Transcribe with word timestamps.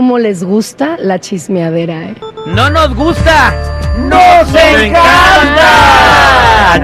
cómo 0.00 0.18
les 0.18 0.42
gusta 0.42 0.96
la 0.98 1.18
chismeadera, 1.18 2.04
¿eh? 2.04 2.14
¡No 2.46 2.70
nos 2.70 2.94
gusta! 2.94 3.52
¡Nos 3.98 4.48
encanta! 4.48 5.66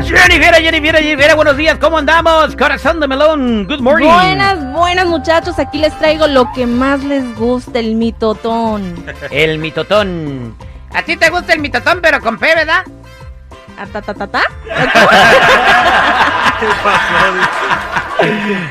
Jennifer, 0.04 0.54
Jennifer, 0.56 1.02
Jennifer, 1.02 1.34
buenos 1.34 1.56
días, 1.56 1.78
¿cómo 1.78 1.96
andamos? 1.96 2.54
Corazón 2.56 3.00
de 3.00 3.09
melón, 3.09 3.66
good 3.66 3.80
morning. 3.80 4.06
Buenas, 4.06 4.70
buenas 4.70 5.06
muchachos, 5.06 5.59
aquí 5.59 5.78
les 5.78 5.98
traigo 5.98 6.26
lo 6.26 6.52
que 6.52 6.66
más 6.66 7.02
les 7.04 7.34
gusta, 7.38 7.78
el 7.78 7.95
mitotón. 7.95 8.95
El 9.30 9.60
mitotón. 9.60 10.54
A 10.92 11.02
ti 11.02 11.16
te 11.16 11.30
gusta 11.30 11.54
el 11.54 11.60
mitotón, 11.60 12.01
pero 12.02 12.20
con 12.20 12.37
P, 12.37 12.54
¿verdad? 12.54 12.84
¿A 13.78 13.87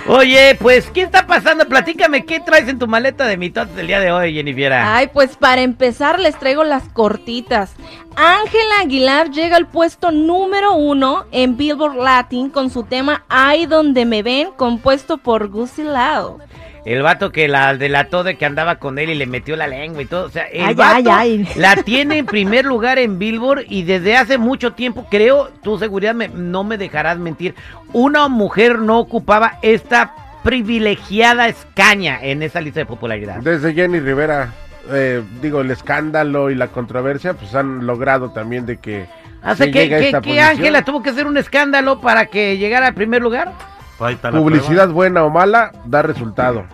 Oye, 0.08 0.58
pues, 0.60 0.90
¿qué 0.90 1.02
está 1.02 1.28
pasando? 1.28 1.68
Platícame, 1.68 2.26
¿qué 2.26 2.40
traes 2.40 2.68
en 2.68 2.80
tu 2.80 2.88
maleta 2.88 3.26
de 3.28 3.38
mitotes 3.38 3.78
el 3.78 3.88
día 3.88 4.00
de 4.00 4.12
hoy, 4.12 4.34
Jennifer? 4.34 4.74
Ay, 4.74 5.10
pues 5.14 5.38
para 5.38 5.62
empezar 5.62 6.20
les 6.20 6.38
traigo 6.38 6.64
las 6.64 6.84
cortitas. 6.90 7.74
Ángela 8.16 8.80
Aguilar 8.82 9.30
llega 9.30 9.58
al 9.58 9.68
puesto 9.68 10.12
número 10.12 10.74
uno 10.74 11.26
en 11.32 11.58
Billboard 11.58 11.98
Latin 11.98 12.50
con 12.50 12.70
su 12.70 12.84
tema 12.84 13.24
Ay 13.30 13.66
donde 13.66 14.06
me 14.06 14.24
ven, 14.24 14.52
compuesto 14.56 15.18
por 15.18 15.50
Gucci 15.50 15.84
Lau. 15.84 16.40
El 16.86 17.02
vato 17.02 17.32
que 17.32 17.48
la 17.48 17.76
delató 17.76 18.24
de 18.24 18.36
que 18.38 18.46
andaba 18.46 18.76
con 18.76 19.00
él 19.00 19.10
y 19.10 19.16
le 19.16 19.26
metió 19.26 19.56
la 19.56 19.66
lengua 19.66 20.04
y 20.04 20.06
todo. 20.06 20.26
O 20.28 20.30
sea, 20.30 20.44
el 20.46 20.66
Ay, 20.66 20.74
vato 20.76 20.94
ay, 20.96 21.06
ay. 21.10 21.48
la 21.56 21.76
tiene 21.78 22.20
en 22.20 22.26
primer 22.28 22.64
lugar 22.66 23.00
en 23.00 23.18
Billboard 23.18 23.64
y 23.68 23.82
desde 23.84 24.16
hace 24.16 24.38
mucho 24.38 24.74
tiempo, 24.74 25.08
creo, 25.10 25.50
tu 25.64 25.80
seguridad 25.80 26.14
me- 26.14 26.28
no 26.28 26.64
me 26.64 26.78
dejarás 26.78 27.18
mentir, 27.18 27.56
una 27.92 28.28
mujer 28.28 28.78
no 28.80 29.00
ocupaba 29.00 29.58
esta 29.64 30.14
privilegiada 30.44 31.48
escaña 31.48 32.20
en 32.22 32.44
esa 32.44 32.62
lista 32.62 32.80
de 32.82 32.86
popularidad. 32.86 33.38
Desde 33.42 33.74
Jenny 33.74 34.00
Rivera, 34.00 34.54
eh, 34.92 35.24
digo, 35.42 35.62
el 35.62 35.72
escándalo 35.72 36.50
y 36.52 36.56
la 36.56 36.68
controversia, 36.68 37.34
pues 37.34 37.54
han 37.56 37.86
logrado 37.88 38.30
también 38.30 38.66
de 38.66 38.78
que... 38.78 39.08
Hace 39.42 39.66
se 39.66 39.72
que. 39.72 40.40
Ángela 40.40 40.84
tuvo 40.84 41.04
que 41.04 41.12
hacer 41.12 41.28
un 41.28 41.38
escándalo 41.38 42.00
para 42.02 42.28
que 42.28 42.58
llegara 42.58 42.88
al 42.88 42.94
primer 42.96 43.22
lugar. 43.22 43.52
Pues 43.98 44.10
Ahí 44.10 44.16
está 44.16 44.32
la 44.32 44.40
Publicidad 44.40 44.90
buena 44.90 45.24
o 45.24 45.30
mala 45.30 45.72
da 45.86 46.02
resultado. 46.02 46.66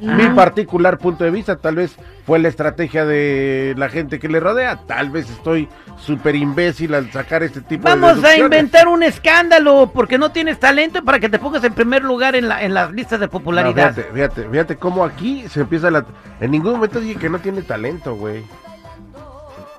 Mi 0.00 0.28
particular 0.28 0.96
punto 0.96 1.24
de 1.24 1.30
vista, 1.30 1.56
tal 1.56 1.74
vez 1.74 1.94
fue 2.24 2.38
la 2.38 2.48
estrategia 2.48 3.04
de 3.04 3.74
la 3.76 3.90
gente 3.90 4.18
que 4.18 4.28
le 4.28 4.40
rodea. 4.40 4.76
Tal 4.86 5.10
vez 5.10 5.28
estoy 5.28 5.68
súper 5.98 6.36
imbécil 6.36 6.94
al 6.94 7.12
sacar 7.12 7.42
este 7.42 7.60
tipo 7.60 7.86
de 7.86 7.94
Vamos 7.96 8.24
a 8.24 8.34
inventar 8.38 8.88
un 8.88 9.02
escándalo 9.02 9.90
porque 9.92 10.16
no 10.16 10.32
tienes 10.32 10.58
talento 10.58 11.04
para 11.04 11.20
que 11.20 11.28
te 11.28 11.38
pongas 11.38 11.62
en 11.64 11.74
primer 11.74 12.02
lugar 12.02 12.34
en, 12.34 12.48
la, 12.48 12.62
en 12.62 12.72
las 12.72 12.92
listas 12.92 13.20
de 13.20 13.26
No, 13.26 13.32
popularidad. 13.32 13.92
fíjate, 13.94 14.12
fíjate, 14.14 14.48
fíjate 14.48 14.76
cómo 14.76 15.04
aquí 15.04 15.46
se 15.48 15.60
empieza 15.60 15.90
la... 15.90 16.06
En 16.40 16.50
ningún 16.50 16.72
momento 16.72 16.98
dije 16.98 17.18
que 17.20 17.28
no 17.28 17.38
tiene 17.38 17.60
talento, 17.60 18.14
güey. 18.14 18.42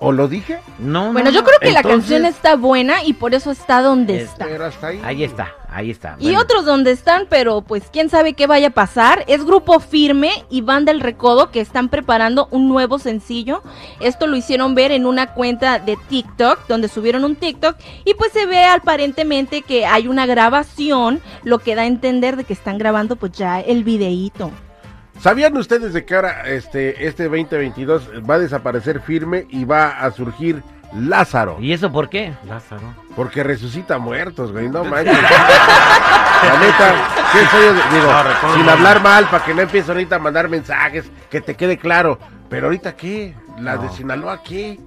¿O 0.03 0.11
lo 0.11 0.27
dije? 0.27 0.57
No, 0.79 1.13
Bueno, 1.13 1.29
no, 1.29 1.35
yo 1.35 1.43
creo 1.43 1.59
que 1.61 1.71
la 1.71 1.83
canción 1.83 2.25
está 2.25 2.55
buena 2.55 3.03
y 3.03 3.13
por 3.13 3.35
eso 3.35 3.51
está 3.51 3.83
donde 3.83 4.17
Es- 4.17 4.29
está. 4.31 4.45
Pero 4.45 4.65
hasta 4.65 4.87
ahí. 4.87 4.99
Ahí 5.03 5.23
está, 5.23 5.53
ahí 5.69 5.91
está. 5.91 6.15
Y 6.17 6.23
Bueno. 6.23 6.39
otros 6.41 6.65
donde 6.65 6.89
están, 6.89 7.27
pero 7.29 7.61
pues 7.61 7.83
quién 7.93 8.09
sabe 8.09 8.33
qué 8.33 8.47
vaya 8.47 8.69
a 8.69 8.71
pasar. 8.71 9.23
Es 9.27 9.45
Grupo 9.45 9.79
Firme 9.79 10.31
y 10.49 10.61
Banda 10.61 10.91
El 10.91 11.01
Recodo 11.01 11.51
que 11.51 11.61
están 11.61 11.87
preparando 11.89 12.47
un 12.49 12.67
nuevo 12.67 12.97
sencillo. 12.97 13.61
Esto 13.99 14.25
lo 14.25 14.35
hicieron 14.35 14.73
ver 14.73 14.91
en 14.91 15.05
una 15.05 15.35
cuenta 15.35 15.77
de 15.77 15.95
TikTok, 16.09 16.67
donde 16.67 16.87
subieron 16.87 17.23
un 17.23 17.35
TikTok 17.35 17.75
y 18.03 18.15
pues 18.15 18.31
se 18.31 18.47
ve 18.47 18.65
aparentemente 18.65 19.61
que 19.61 19.85
hay 19.85 20.07
una 20.07 20.25
grabación, 20.25 21.21
lo 21.43 21.59
que 21.59 21.75
da 21.75 21.83
a 21.83 21.85
entender 21.85 22.37
de 22.37 22.43
que 22.43 22.53
están 22.53 22.79
grabando 22.79 23.17
pues 23.17 23.33
ya 23.33 23.59
el 23.59 23.83
videíto. 23.83 24.49
¿Sabían 25.21 25.55
ustedes 25.55 25.93
de 25.93 26.03
que 26.03 26.15
ahora 26.15 26.41
este, 26.47 27.05
este 27.07 27.25
2022 27.25 28.09
va 28.27 28.35
a 28.35 28.39
desaparecer 28.39 29.01
firme 29.01 29.45
y 29.49 29.65
va 29.65 29.99
a 29.99 30.09
surgir 30.09 30.63
Lázaro? 30.95 31.57
¿Y 31.59 31.73
eso 31.73 31.91
por 31.91 32.09
qué? 32.09 32.33
Lázaro. 32.47 32.95
Porque 33.15 33.43
resucita 33.43 33.99
muertos, 33.99 34.51
güey, 34.51 34.67
no 34.67 34.83
manches. 34.83 35.13
La 35.13 36.59
neta, 36.59 37.07
¿qué 37.33 37.45
soy 37.51 37.65
yo? 37.65 37.73
Digo, 37.73 38.11
No, 38.47 38.55
sin 38.55 38.67
hablar 38.67 39.03
mal, 39.03 39.25
para 39.29 39.45
que 39.45 39.53
no 39.53 39.61
empiece 39.61 39.91
ahorita 39.91 40.15
a 40.15 40.19
mandar 40.19 40.49
mensajes, 40.49 41.05
que 41.29 41.39
te 41.39 41.55
quede 41.55 41.77
claro. 41.77 42.17
Pero 42.49 42.65
ahorita, 42.65 42.95
¿qué? 42.95 43.35
¿La 43.59 43.77
de 43.77 43.85
No. 43.85 43.93
Sinaloa 43.93 44.41
qué? 44.41 44.79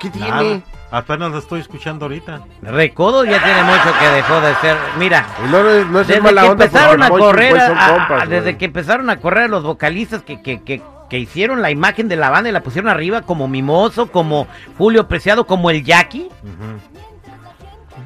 ¿Qué 0.00 0.10
Nada. 0.18 0.62
Apenas 0.90 1.32
lo 1.32 1.38
estoy 1.38 1.60
escuchando 1.60 2.04
ahorita. 2.04 2.42
Recodo 2.62 3.24
ya 3.24 3.42
tiene 3.42 3.62
mucho 3.64 3.92
que 3.98 4.06
dejó 4.14 4.40
de 4.40 4.54
ser. 4.56 4.76
Mira, 4.98 5.26
no, 5.50 5.62
no, 5.62 5.84
no 5.86 6.00
es 6.00 6.06
desde 6.06 6.22
que 6.22 6.46
empezaron 6.52 7.02
a 7.02 7.08
correr, 7.08 7.52
a- 7.78 7.88
compas, 7.90 8.28
desde 8.28 8.56
que 8.58 8.64
empezaron 8.66 9.10
a 9.10 9.16
correr 9.16 9.50
los 9.50 9.64
vocalistas 9.64 10.22
que, 10.22 10.40
que, 10.40 10.62
que, 10.62 10.82
que 11.10 11.18
hicieron 11.18 11.62
la 11.62 11.70
imagen 11.72 12.08
de 12.08 12.16
la 12.16 12.30
banda 12.30 12.48
y 12.48 12.52
la 12.52 12.62
pusieron 12.62 12.90
arriba 12.90 13.22
como 13.22 13.48
Mimoso, 13.48 14.06
como 14.12 14.46
Julio 14.78 15.08
Preciado, 15.08 15.46
como 15.46 15.70
el 15.70 15.82
Jackie. 15.84 16.28
Ujú. 16.42 16.93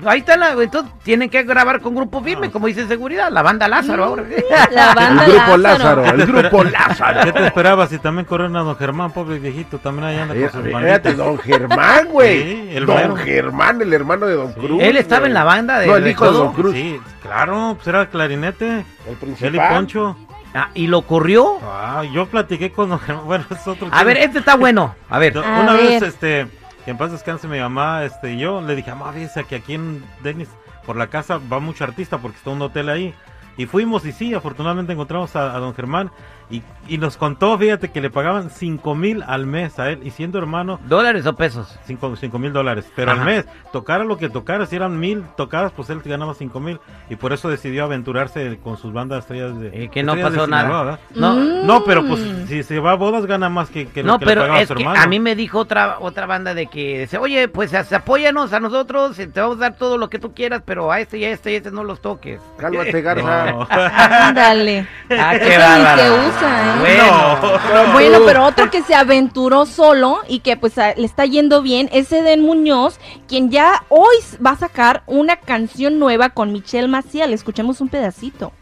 Ahí 0.06 0.20
está 0.20 0.36
la, 0.36 0.52
entonces 0.52 0.92
tienen 1.02 1.28
que 1.28 1.42
grabar 1.42 1.80
con 1.80 1.94
grupo 1.94 2.22
firme, 2.22 2.50
como 2.50 2.66
dice 2.68 2.86
seguridad, 2.86 3.30
la 3.32 3.42
banda 3.42 3.66
Lázaro 3.68 4.04
ahora. 4.04 4.24
La 4.70 4.94
banda 4.94 5.24
El 5.24 5.32
grupo 5.32 5.56
Lázaro. 5.56 6.02
Lázaro, 6.02 6.22
el 6.22 6.26
grupo 6.26 6.64
Lázaro. 6.64 7.20
¿Qué 7.24 7.32
te 7.32 7.46
esperabas? 7.46 7.88
Si 7.90 7.98
también 7.98 8.24
corrieron 8.24 8.56
a 8.56 8.60
don 8.60 8.76
Germán, 8.76 9.10
pobre 9.12 9.38
viejito, 9.38 9.78
también 9.78 10.04
ahí 10.08 10.16
anda 10.18 10.34
con 10.34 10.62
sus 10.62 10.72
Fíjate, 10.80 11.14
don 11.14 11.38
Germán, 11.38 12.06
güey. 12.08 12.42
Sí, 12.42 12.68
el 12.76 12.86
don 12.86 12.96
mero. 12.96 13.16
Germán, 13.16 13.80
el 13.82 13.92
hermano 13.92 14.26
de 14.26 14.34
don 14.34 14.54
Sí. 14.54 14.60
Cruz. 14.60 14.82
Él 14.82 14.96
estaba 14.96 15.20
güey. 15.20 15.30
en 15.30 15.34
la 15.34 15.44
banda 15.44 15.78
de 15.80 15.86
No, 15.86 15.96
el 15.96 16.06
hijo 16.06 16.24
de 16.26 16.32
don 16.32 16.52
Cruz. 16.52 16.74
Sí, 16.74 17.00
claro, 17.22 17.72
pues 17.76 17.86
era 17.88 18.02
el 18.02 18.08
clarinete. 18.08 18.66
El 18.66 18.84
Él 19.06 19.12
y 19.12 19.14
principal. 19.16 19.74
Poncho. 19.74 20.16
Ah, 20.54 20.70
y 20.74 20.86
lo 20.86 21.02
corrió. 21.02 21.58
Ah, 21.62 22.02
yo 22.12 22.26
platiqué 22.26 22.70
con 22.72 22.88
don 22.90 22.98
Germán. 23.00 23.24
Bueno, 23.26 23.44
es 23.50 23.66
otro 23.66 23.88
A 23.90 24.04
ver, 24.04 24.16
este 24.18 24.38
está 24.38 24.54
bueno. 24.56 24.94
A 25.10 25.18
ver. 25.18 25.36
A 25.38 25.60
Una 25.60 25.72
vez, 25.74 26.02
este, 26.02 26.46
que 26.84 26.90
en 26.90 26.98
paz 26.98 27.12
descanse 27.12 27.48
mi 27.48 27.58
mamá, 27.58 28.04
este, 28.04 28.36
yo 28.36 28.60
le 28.60 28.76
dije, 28.76 28.90
mamá, 28.90 29.12
fíjese 29.12 29.44
que 29.44 29.56
aquí 29.56 29.74
en 29.74 30.04
Denis, 30.22 30.48
por 30.86 30.96
la 30.96 31.08
casa, 31.08 31.38
va 31.52 31.58
mucho 31.58 31.84
artista 31.84 32.18
porque 32.18 32.38
está 32.38 32.50
un 32.50 32.62
hotel 32.62 32.88
ahí. 32.88 33.14
Y 33.56 33.66
fuimos 33.66 34.04
y 34.06 34.12
sí, 34.12 34.34
afortunadamente 34.34 34.92
encontramos 34.92 35.34
a 35.34 35.58
don 35.58 35.74
Germán 35.74 36.10
y, 36.50 36.62
y 36.88 36.96
nos 36.98 37.16
contó, 37.16 37.58
fíjate, 37.58 37.90
que 37.90 38.00
le 38.00 38.08
pagaban 38.10 38.48
cinco 38.50 38.94
mil 38.94 39.22
al 39.26 39.44
mes 39.46 39.78
a 39.78 39.90
él 39.90 40.00
y 40.02 40.10
siendo 40.10 40.38
hermano, 40.38 40.80
¿Dólares 40.86 41.26
o 41.26 41.34
pesos? 41.36 41.78
cinco 41.84 42.14
cinco 42.16 42.38
mil 42.38 42.52
dólares. 42.52 42.86
Pero 42.96 43.10
Ajá. 43.12 43.20
al 43.20 43.26
mes, 43.26 43.46
tocara 43.72 44.04
lo 44.04 44.16
que 44.16 44.28
tocara, 44.30 44.64
si 44.66 44.76
eran 44.76 44.98
mil 44.98 45.24
tocadas, 45.36 45.72
pues 45.72 45.90
él 45.90 46.00
ganaba 46.04 46.34
cinco 46.34 46.60
mil. 46.60 46.80
Y 47.10 47.16
por 47.16 47.32
eso 47.32 47.48
decidió 47.50 47.84
aventurarse 47.84 48.58
con 48.62 48.78
sus 48.78 48.92
bandas 48.92 49.20
estrellas 49.20 49.58
de... 49.60 49.84
Eh, 49.84 49.88
que 49.90 50.02
no 50.02 50.16
pasó 50.16 50.46
nada. 50.46 50.98
No, 51.14 51.34
Mm. 51.34 51.66
No, 51.66 51.84
pero 51.84 52.06
pues 52.06 52.20
si 52.48 52.62
se 52.62 52.78
va 52.80 52.92
a 52.92 52.94
bodas 52.94 53.26
gana 53.26 53.48
más 53.50 53.68
que, 53.70 53.86
que 53.88 54.02
lo 54.02 54.12
No, 54.12 54.18
que 54.18 54.24
le 54.24 54.30
pero 54.30 54.40
pagaba 54.42 54.60
es 54.62 54.68
su 54.68 54.74
que 54.74 54.82
hermano. 54.82 55.00
a 55.02 55.06
mí 55.06 55.20
me 55.20 55.34
dijo 55.36 55.58
otra 55.58 55.96
otra 56.00 56.26
banda 56.26 56.54
de 56.54 56.66
que 56.68 57.00
dice, 57.00 57.18
oye, 57.18 57.48
pues 57.48 57.74
apóyanos 57.74 58.52
a 58.52 58.60
nosotros, 58.60 59.18
eh, 59.18 59.26
te 59.26 59.40
vamos 59.40 59.58
a 59.58 59.60
dar 59.60 59.76
todo 59.76 59.98
lo 59.98 60.08
que 60.08 60.18
tú 60.18 60.32
quieras, 60.32 60.62
pero 60.64 60.90
a 60.90 61.00
este 61.00 61.18
y 61.18 61.24
a 61.24 61.30
este 61.30 61.50
y 61.52 61.54
a 61.54 61.56
este 61.58 61.70
no 61.70 61.84
los 61.84 62.00
toques. 62.00 62.40
Cálmate, 62.56 63.02
Garza. 63.02 63.52
No. 63.52 63.66
Ándale. 63.70 64.86
Ah, 65.10 65.34
Eso 65.34 65.44
qué 65.48 65.58
bárbaro. 65.58 66.14
¿Eh? 66.46 66.80
Bueno, 66.80 67.92
Bueno, 67.92 68.18
pero 68.26 68.44
otro 68.44 68.70
que 68.70 68.82
se 68.82 68.94
aventuró 68.94 69.66
solo 69.66 70.20
y 70.28 70.40
que 70.40 70.56
pues 70.56 70.78
a- 70.78 70.94
le 70.94 71.04
está 71.04 71.24
yendo 71.24 71.62
bien 71.62 71.88
es 71.92 72.10
Eden 72.12 72.42
Muñoz, 72.42 72.98
quien 73.26 73.50
ya 73.50 73.84
hoy 73.88 74.16
va 74.44 74.50
a 74.52 74.56
sacar 74.56 75.02
una 75.06 75.36
canción 75.36 75.98
nueva 75.98 76.30
con 76.30 76.52
Michelle 76.52 76.88
Maciel. 76.88 77.32
Escuchemos 77.32 77.80
un 77.80 77.88
pedacito. 77.88 78.52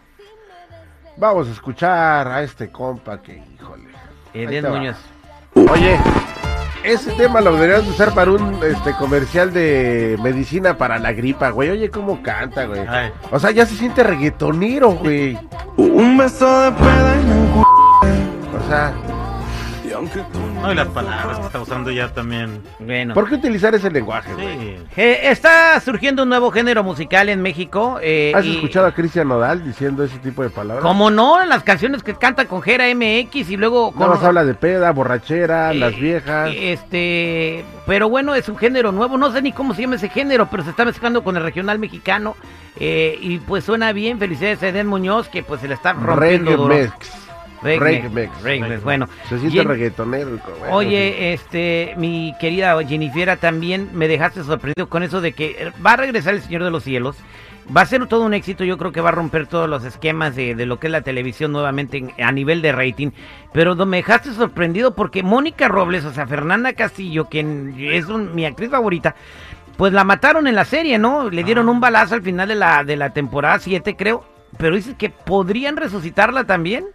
Vamos 1.17 1.49
a 1.49 1.53
escuchar 1.53 2.29
a 2.29 2.43
este 2.43 2.71
compa 2.71 3.23
que, 3.23 3.43
híjole. 3.55 3.85
Eden. 4.35 4.69
Muñoz. 4.71 4.97
Oye, 5.73 5.99
ese 6.85 7.11
tema 7.13 7.41
lo 7.41 7.55
deberías 7.55 7.85
de 7.85 7.91
usar 7.91 8.13
para 8.15 8.31
un 8.33 8.61
este 8.63 8.93
comercial 8.93 9.51
de 9.55 10.19
medicina 10.23 10.77
para 10.77 10.99
la 10.99 11.13
gripa, 11.13 11.49
güey. 11.49 11.71
Oye, 11.71 11.91
cómo 11.91 12.23
canta, 12.23 12.67
güey. 12.67 12.83
Ay. 12.87 13.11
O 13.33 13.39
sea, 13.41 13.51
ya 13.51 13.65
se 13.65 13.75
siente 13.77 14.03
reggaetonero, 14.03 14.91
güey. 14.91 15.39
Un 15.79 16.19
beso 16.19 16.47
de 16.61 16.73
peda 16.73 17.17
y 17.17 17.31
un 17.31 17.51
O 18.03 18.69
sea, 18.69 18.93
Y 19.89 19.93
aunque 19.93 20.19
tú 20.33 20.41
No, 20.61 20.73
y 20.73 20.75
las 20.75 20.89
palabras 20.89 21.39
que 21.39 21.47
está 21.47 21.61
usando 21.61 21.91
ya 21.93 22.13
también. 22.13 22.61
Bueno. 22.81 23.15
¿por 23.15 23.29
qué 23.29 23.37
utilizar 23.37 23.73
ese 23.75 23.89
lenguaje, 23.91 24.33
güey? 24.35 24.59
Sí. 24.59 24.77
Eh, 24.97 25.21
está 25.31 25.79
surgiendo 25.81 26.25
un 26.25 26.29
nuevo 26.31 26.51
género 26.51 26.83
musical 26.83 27.29
en 27.29 27.41
México. 27.43 27.99
eh, 28.03 28.33
¿Has 28.35 28.45
y- 28.45 28.57
escuchado 28.57 28.87
a 28.89 28.93
Cristian 28.93 29.29
Nodal 29.29 29.65
diciendo 29.65 30.03
ese 30.03 30.19
tipo 30.19 30.43
de 30.43 30.51
palabras? 30.51 30.83
Como 30.83 31.11
no, 31.11 31.41
en 31.41 31.49
las 31.49 31.63
canciones 31.63 32.03
que 32.03 32.15
canta 32.15 32.47
con 32.47 32.63
Gera 32.63 32.87
MX 32.93 33.51
y 33.51 33.57
luego 33.57 33.93
Nada 33.95 34.07
con... 34.07 34.17
más 34.17 34.25
habla 34.25 34.45
de 34.45 34.55
peda, 34.55 34.91
borrachera, 34.91 35.73
Eh, 35.73 35.77
las 35.77 35.95
viejas. 35.97 36.51
Este, 36.57 37.65
pero 37.87 38.09
bueno, 38.09 38.35
es 38.35 38.49
un 38.49 38.57
género 38.57 38.91
nuevo, 38.91 39.17
no 39.19 39.31
sé 39.31 39.41
ni 39.43 39.53
cómo 39.53 39.73
se 39.75 39.83
llama 39.83 39.97
ese 39.97 40.09
género, 40.09 40.49
pero 40.51 40.65
se 40.65 40.71
está 40.71 40.85
mezclando 40.85 41.23
con 41.23 41.37
el 41.37 41.45
regional 41.45 41.79
mexicano 41.79 42.35
eh, 42.81 43.17
y 43.21 43.39
pues 43.39 43.63
suena 43.65 43.93
bien. 43.93 44.19
Felicidades 44.19 44.63
a 44.65 44.69
Eden 44.69 44.89
Muñoz 44.89 45.29
que 45.29 45.45
pues 45.45 45.61
se 45.61 45.69
le 45.69 45.75
está 45.75 45.93
rompiendo 45.93 46.67
Reggae 46.69 46.91
duro. 47.63 47.63
Mex. 47.63 47.81
Reggae 47.81 48.03
Reggae 48.03 48.09
Mex, 48.11 48.31
Mex. 48.33 48.43
Reggae 48.43 48.69
Mex, 48.69 48.83
bueno. 48.85 49.09
Se 49.29 49.39
siente 49.39 49.59
Jen- 49.59 49.67
reggaetonero. 49.69 50.29
güey. 50.31 50.41
Bueno, 50.61 50.75
Oye, 50.77 51.33
este, 51.33 51.95
mi 51.97 52.35
querida 52.41 52.77
Jennifer, 52.87 53.37
también 53.39 53.91
me 53.93 54.09
dejaste 54.09 54.43
sorprendido 54.45 54.89
con 54.89 55.03
eso 55.03 55.21
de 55.21 55.33
que 55.33 55.73
va 55.85 55.93
a 55.93 55.97
regresar 55.97 56.35
el 56.35 56.43
Señor 56.43 56.65
de 56.65 56.71
los 56.71 56.83
Cielos. 56.85 57.17
Va 57.77 57.81
a 57.81 57.87
ser 57.87 58.07
todo 58.07 58.25
un 58.25 58.33
éxito, 58.33 58.63
yo 58.63 58.79
creo 58.79 58.93
que 58.93 59.01
va 59.01 59.09
a 59.09 59.13
romper 59.13 59.49
todos 59.49 59.69
los 59.69 59.83
esquemas 59.85 60.37
de, 60.37 60.55
de 60.55 60.67
lo 60.67 60.79
que 60.79 60.87
es 60.87 60.91
la 60.93 61.01
televisión 61.01 61.51
nuevamente 61.51 61.97
en- 61.99 62.13
a 62.23 62.31
nivel 62.31 62.63
de 62.63 62.71
rating. 62.71 63.11
Pero 63.53 63.75
no, 63.75 63.87
me 63.87 63.97
dejaste 63.97 64.33
sorprendido 64.35 64.95
porque 64.95 65.25
Mónica 65.25 65.67
Robles, 65.67 66.05
o 66.05 66.13
sea, 66.13 66.29
Fernanda 66.29 66.75
Castillo, 66.75 67.25
quien 67.25 67.75
es 67.79 68.07
un- 68.07 68.37
mi 68.37 68.45
actriz 68.47 68.71
favorita, 68.71 69.17
pues 69.77 69.93
la 69.93 70.05
mataron 70.05 70.47
en 70.47 70.55
la 70.55 70.65
serie, 70.65 70.97
¿no? 70.99 71.29
Le 71.29 71.43
dieron 71.43 71.69
un 71.69 71.81
balazo 71.81 72.15
al 72.15 72.23
final 72.23 72.47
de 72.49 72.55
la, 72.55 72.85
de 72.85 72.97
la 72.97 73.11
temporada 73.11 73.59
7, 73.59 73.97
creo. 73.97 74.25
Pero 74.59 74.77
dices 74.77 74.95
que 74.97 75.11
podrían 75.11 75.77
resucitarla 75.77 76.45
también. 76.45 76.87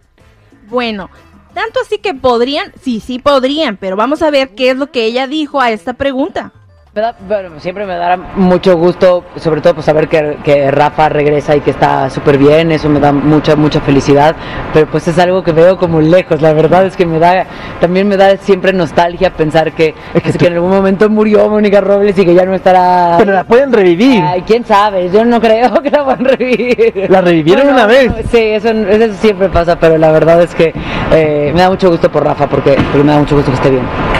Bueno, 0.68 1.10
tanto 1.54 1.80
así 1.80 1.98
que 1.98 2.14
podrían, 2.14 2.72
sí, 2.80 3.00
sí 3.00 3.18
podrían, 3.18 3.76
pero 3.76 3.96
vamos 3.96 4.22
a 4.22 4.30
ver 4.30 4.54
qué 4.54 4.70
es 4.70 4.76
lo 4.76 4.90
que 4.90 5.04
ella 5.04 5.26
dijo 5.26 5.60
a 5.60 5.70
esta 5.70 5.94
pregunta. 5.94 6.52
Bueno, 6.94 7.58
siempre 7.58 7.86
me 7.86 7.96
dará 7.96 8.18
mucho 8.18 8.76
gusto, 8.76 9.24
sobre 9.36 9.62
todo 9.62 9.76
pues, 9.76 9.86
saber 9.86 10.08
que, 10.08 10.36
que 10.44 10.70
Rafa 10.70 11.08
regresa 11.08 11.56
y 11.56 11.62
que 11.62 11.70
está 11.70 12.10
súper 12.10 12.36
bien, 12.36 12.70
eso 12.70 12.90
me 12.90 13.00
da 13.00 13.12
mucha, 13.12 13.56
mucha 13.56 13.80
felicidad, 13.80 14.36
pero 14.74 14.86
pues 14.86 15.08
es 15.08 15.18
algo 15.18 15.42
que 15.42 15.52
veo 15.52 15.78
como 15.78 16.02
lejos, 16.02 16.42
la 16.42 16.52
verdad 16.52 16.84
es 16.84 16.94
que 16.94 17.06
me 17.06 17.18
da, 17.18 17.46
también 17.80 18.06
me 18.08 18.18
da 18.18 18.36
siempre 18.36 18.74
nostalgia 18.74 19.30
pensar 19.32 19.72
que, 19.72 19.94
pues, 20.22 20.36
que 20.36 20.48
en 20.48 20.52
algún 20.52 20.68
momento 20.68 21.08
murió 21.08 21.48
Mónica 21.48 21.80
Robles 21.80 22.18
y 22.18 22.26
que 22.26 22.34
ya 22.34 22.44
no 22.44 22.52
estará... 22.52 23.14
Pero 23.16 23.32
la 23.32 23.44
pueden 23.44 23.72
revivir. 23.72 24.22
Ay, 24.22 24.42
quién 24.42 24.62
sabe, 24.62 25.08
yo 25.08 25.24
no 25.24 25.40
creo 25.40 25.72
que 25.82 25.90
la 25.90 26.02
van 26.02 26.26
a 26.26 26.28
revivir. 26.28 27.06
La 27.08 27.22
revivieron 27.22 27.68
Bueno, 27.68 27.78
una 27.78 27.86
vez. 27.86 28.12
Sí, 28.30 28.36
eso, 28.36 28.68
eso 28.68 29.14
siempre 29.14 29.48
pasa, 29.48 29.78
pero 29.78 29.96
la 29.96 30.12
verdad 30.12 30.42
es 30.42 30.54
que 30.54 30.74
eh, 31.10 31.52
me 31.54 31.62
da 31.62 31.70
mucho 31.70 31.88
gusto 31.88 32.12
por 32.12 32.22
Rafa, 32.22 32.46
porque, 32.48 32.72
porque 32.72 33.02
me 33.02 33.12
da 33.12 33.18
mucho 33.18 33.36
gusto 33.36 33.50
que 33.50 33.56
esté 33.56 33.70
bien. 33.70 34.11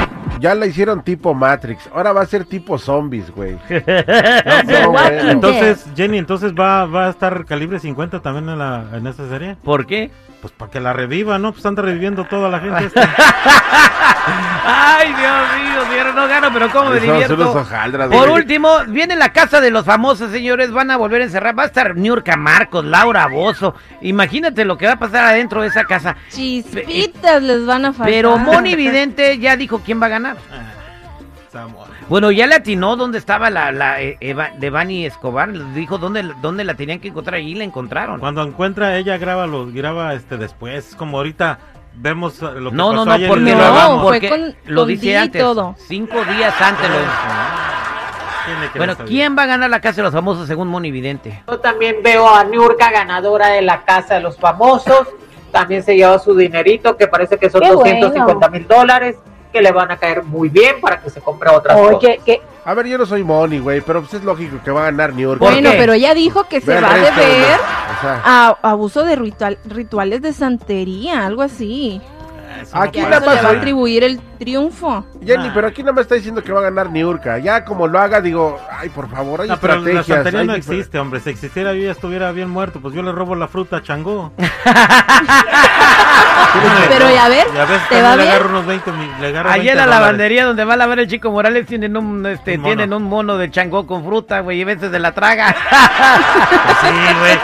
Ya 0.42 0.56
la 0.56 0.66
hicieron 0.66 1.04
tipo 1.04 1.34
Matrix, 1.34 1.88
ahora 1.94 2.12
va 2.12 2.22
a 2.22 2.26
ser 2.26 2.44
tipo 2.44 2.76
zombies, 2.76 3.30
güey. 3.30 3.56
No, 4.66 4.90
bueno. 4.90 5.30
Entonces, 5.30 5.86
Jenny, 5.94 6.18
entonces 6.18 6.52
va, 6.52 6.84
va 6.86 7.06
a 7.06 7.10
estar 7.10 7.44
calibre 7.44 7.78
50 7.78 8.20
también 8.22 8.48
en, 8.48 8.58
la, 8.58 8.86
en 8.92 9.06
esta 9.06 9.28
serie. 9.28 9.56
¿Por 9.62 9.86
qué? 9.86 10.10
Pues 10.42 10.52
para 10.52 10.70
que 10.72 10.80
la 10.80 10.92
reviva, 10.92 11.38
¿no? 11.38 11.52
Pues 11.52 11.64
anda 11.64 11.82
reviviendo 11.82 12.24
toda 12.24 12.50
la 12.50 12.58
gente. 12.58 12.86
esta. 12.86 13.00
Ay, 14.64 15.08
Dios 15.08 15.16
mío, 15.56 15.82
señor, 15.90 16.14
no 16.14 16.28
gano, 16.28 16.48
pero 16.52 16.70
cómo 16.70 16.90
me 16.90 17.00
divierto. 17.00 17.50
hojaldras, 17.52 18.08
Por 18.08 18.28
güey. 18.28 18.42
último, 18.42 18.68
viene 18.88 19.14
la 19.16 19.32
casa 19.32 19.60
de 19.60 19.70
los 19.70 19.84
famosos, 19.84 20.30
señores. 20.32 20.72
Van 20.72 20.90
a 20.90 20.96
volver 20.96 21.20
a 21.22 21.24
encerrar. 21.24 21.56
Va 21.58 21.62
a 21.62 21.66
estar 21.66 21.94
Niurka 21.96 22.36
Marcos, 22.36 22.84
Laura 22.84 23.26
Bozo. 23.28 23.74
Imagínate 24.00 24.64
lo 24.64 24.76
que 24.76 24.86
va 24.86 24.92
a 24.92 24.98
pasar 24.98 25.24
adentro 25.24 25.62
de 25.62 25.68
esa 25.68 25.84
casa. 25.84 26.16
Chispitas 26.30 27.42
les 27.42 27.64
van 27.64 27.84
a 27.84 27.92
faltar. 27.92 28.06
Pero 28.12 28.36
Moni 28.36 28.74
Vidente 28.82 29.38
ya 29.38 29.56
dijo 29.56 29.80
quién 29.84 30.02
va 30.02 30.06
a 30.06 30.10
ganar. 30.10 30.36
Bueno, 32.08 32.30
ya 32.30 32.46
le 32.46 32.54
atinó 32.56 32.96
dónde 32.96 33.18
estaba 33.18 33.50
la, 33.50 33.72
la 33.72 34.00
eh, 34.00 34.16
Eva- 34.20 34.50
Devani 34.58 35.06
Escobar. 35.06 35.50
Dijo 35.74 35.98
dónde, 35.98 36.32
dónde 36.40 36.64
la 36.64 36.74
tenían 36.74 36.98
que 37.00 37.08
encontrar 37.08 37.40
y 37.40 37.54
la 37.54 37.64
encontraron. 37.64 38.20
Cuando 38.20 38.42
encuentra, 38.42 38.96
ella 38.96 39.16
graba 39.18 39.46
los 39.46 39.72
graba 39.72 40.14
este 40.14 40.36
después. 40.36 40.88
Es 40.90 40.96
como 40.96 41.18
ahorita 41.18 41.58
vemos 41.94 42.40
eh, 42.42 42.46
lo 42.58 42.70
que 42.70 42.76
No, 42.76 42.92
no, 42.92 43.00
pasó 43.00 43.04
no, 43.04 43.12
ayer 43.12 43.26
y 43.26 43.28
porque 43.30 43.50
lo 43.50 43.56
No, 43.58 44.00
fue 44.00 44.02
porque 44.12 44.28
con- 44.28 44.56
lo 44.66 44.86
dice 44.86 45.16
antes. 45.18 45.40
todo. 45.42 45.74
Cinco 45.78 46.24
días 46.24 46.54
antes. 46.60 46.88
lo- 46.88 46.96
¿Quién 48.44 48.60
le 48.60 48.66
cree 48.70 48.78
Bueno, 48.86 48.96
¿quién 49.06 49.38
va 49.38 49.42
a 49.44 49.46
ganar 49.46 49.70
la 49.70 49.80
casa 49.80 49.96
de 49.96 50.02
los 50.02 50.12
famosos 50.12 50.48
según 50.48 50.66
Moni 50.68 50.90
Vidente? 50.90 51.42
Yo 51.46 51.60
también 51.60 51.96
veo 52.02 52.28
a 52.34 52.42
Niurka 52.44 52.90
ganadora 52.90 53.48
de 53.48 53.62
la 53.62 53.82
Casa 53.84 54.14
de 54.14 54.20
los 54.20 54.36
Famosos. 54.36 55.06
También 55.52 55.82
se 55.84 55.94
lleva 55.94 56.18
su 56.18 56.34
dinerito, 56.34 56.96
que 56.96 57.06
parece 57.06 57.36
que 57.38 57.50
son 57.50 57.60
Qué 57.60 57.68
250 57.68 58.48
mil 58.48 58.66
dólares, 58.66 59.16
que 59.52 59.60
le 59.62 59.70
van 59.70 59.90
a 59.90 59.96
caer 59.98 60.22
muy 60.24 60.48
bien 60.48 60.80
para 60.80 61.00
que 61.00 61.10
se 61.10 61.20
compre 61.20 61.50
otras 61.50 61.76
cosas. 61.76 61.94
Oye, 61.96 62.20
que 62.24 62.40
A 62.64 62.74
ver, 62.74 62.86
yo 62.86 62.96
no 62.96 63.04
soy 63.06 63.22
Money, 63.24 63.58
güey, 63.58 63.80
pero 63.80 64.00
pues 64.00 64.14
es 64.14 64.24
lógico 64.24 64.56
que 64.64 64.70
va 64.70 64.82
a 64.82 64.84
ganar 64.84 65.12
New 65.12 65.28
York. 65.28 65.38
¿Por 65.40 65.50
Bueno, 65.52 65.70
qué? 65.72 65.76
pero 65.78 65.92
ella 65.94 66.14
dijo 66.14 66.44
que 66.48 66.60
se 66.60 66.80
va 66.80 66.92
a 66.92 66.96
deber 66.96 67.10
los- 67.12 67.98
o 67.98 68.00
sea, 68.00 68.20
a 68.24 68.56
abuso 68.62 69.02
de 69.04 69.16
ritual- 69.16 69.58
rituales 69.64 70.22
de 70.22 70.32
santería, 70.32 71.26
algo 71.26 71.42
así. 71.42 72.00
Aquí 72.72 73.00
Que 73.00 73.06
a 73.06 73.08
la 73.10 73.16
eso 73.18 73.30
le 73.34 73.42
va 73.42 73.48
a 73.48 73.52
atribuir 73.52 74.04
el 74.04 74.20
triunfo. 74.38 75.04
Jenny, 75.24 75.50
pero 75.54 75.68
aquí 75.68 75.82
no 75.82 75.92
me 75.92 76.00
está 76.02 76.14
diciendo 76.16 76.42
que 76.42 76.52
va 76.52 76.60
a 76.60 76.64
ganar 76.64 76.90
Niurka. 76.90 77.38
Ya 77.38 77.64
como 77.64 77.86
lo 77.86 77.98
haga, 77.98 78.20
digo, 78.20 78.58
ay, 78.70 78.88
por 78.88 79.08
favor, 79.10 79.40
hay 79.42 79.48
No, 79.48 79.56
pero 79.58 79.74
la 79.74 79.78
estrategias. 80.00 80.16
santería 80.16 80.40
hay 80.40 80.46
no 80.46 80.54
existe, 80.54 80.98
hombre. 80.98 81.20
Si 81.20 81.30
existiera 81.30 81.72
yo 81.74 81.82
ya 81.84 81.92
estuviera 81.92 82.32
bien 82.32 82.50
muerto. 82.50 82.80
Pues 82.80 82.94
yo 82.94 83.02
le 83.02 83.12
robo 83.12 83.34
la 83.34 83.48
fruta 83.48 83.76
a 83.78 83.82
Changó. 83.82 84.32
Pero 86.88 87.10
ya 87.10 87.28
ver, 87.28 87.46
Y 87.54 87.58
a 87.58 87.64
veces 87.64 87.88
¿te 87.88 88.02
va 88.02 88.10
le 88.16 88.22
bien? 88.24 88.34
agarro 88.34 88.50
unos 88.50 88.66
20 88.66 88.92
mil- 88.92 89.10
le 89.20 89.28
agarro 89.28 89.50
Allí 89.50 89.66
20 89.66 89.72
en 89.72 89.78
la 89.78 89.86
lavandería 89.86 90.44
donde 90.44 90.64
va 90.64 90.74
a 90.74 90.76
lavar 90.76 90.98
el 90.98 91.06
chico 91.08 91.30
Morales 91.30 91.66
tienen 91.66 91.96
un, 91.96 92.26
este, 92.26 92.58
Un 92.58 92.64
tienen 92.64 92.92
un 92.92 93.02
mono 93.04 93.38
de 93.38 93.50
changó 93.50 93.86
con 93.86 94.04
fruta, 94.04 94.40
güey, 94.40 94.58
y 94.58 94.62
a 94.62 94.66
veces 94.66 94.90
se 94.90 94.98
la 94.98 95.12
traga. 95.12 95.48
Sí, 96.80 97.14
güey. 97.20 97.38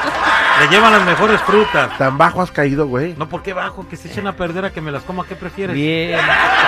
Le 0.60 0.69
llevan 0.69 0.93
las 0.93 1.05
mejores 1.05 1.40
frutas. 1.43 1.96
Tan 1.99 2.19
bajo 2.19 2.43
has 2.43 2.50
caído, 2.50 2.87
güey. 2.88 3.14
No, 3.16 3.28
¿por 3.28 3.43
qué 3.43 3.52
bajo? 3.52 3.87
Que 3.88 3.96
se 3.96 4.08
echen 4.08 4.26
a 4.26 4.37
perder 4.37 4.64
a 4.64 4.72
que 4.72 4.81
me 4.81 4.90
las 4.90 5.05
coma. 5.05 5.25
¿Qué 5.26 5.37
prefieres? 5.37 5.75
Bien. 5.75 6.19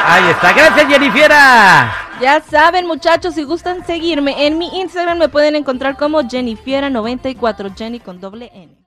Ahí 0.07 0.31
está. 0.31 0.53
Gracias, 0.53 0.87
Jennifiera. 0.89 1.93
Ya 2.21 2.41
saben, 2.41 2.87
muchachos, 2.87 3.35
si 3.35 3.45
gustan 3.45 3.85
seguirme 3.87 4.47
en 4.47 4.59
mi 4.59 4.81
Instagram 4.81 5.19
me 5.19 5.29
pueden 5.29 5.57
encontrar 5.57 5.97
como 5.97 6.21
Jennifiera94, 6.23 7.75
Jenny 7.77 7.99
con 7.99 8.21
doble 8.21 8.51
N. 8.55 8.77